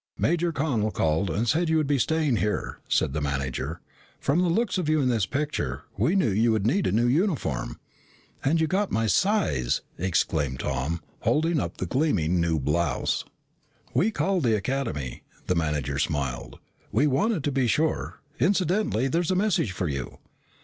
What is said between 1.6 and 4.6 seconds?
you would be staying here," said the manager. "From the